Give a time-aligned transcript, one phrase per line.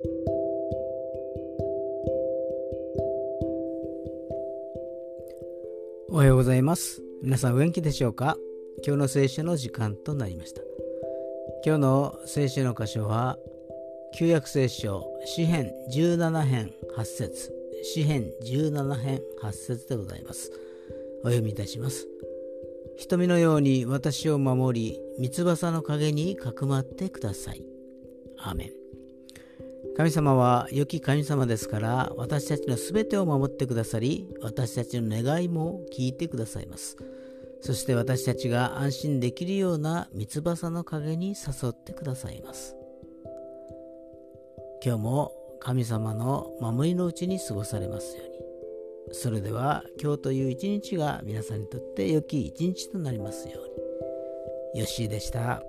[0.00, 0.04] お
[6.12, 7.02] はようございます。
[7.22, 8.36] 皆さんお元気でしょうか？
[8.86, 10.62] 今日の聖書の時間となりました。
[11.64, 13.38] 今日の聖書の箇所は
[14.16, 17.52] 旧約聖書詩編17編8節
[17.82, 20.52] 詩編17編8節でございます。
[21.22, 22.06] お読みいたします。
[22.98, 27.64] 瞳のように私を守り三翼の陰にかくまってください。
[28.38, 28.72] アーメン。
[29.96, 36.96] 神様は良き神様ですから私たちのすべてを守ってくださり私たちの願いも聞いてくださいます
[37.60, 42.76] そして私たちが安心できるような三翼の陰に誘ってくださいます
[44.84, 48.38] 今日も神様の守りのうちに過ごされますように
[49.12, 53.78] それでは今日という一日が皆さんにとって良き一日となりますように。
[54.74, 55.62] よッしーでした。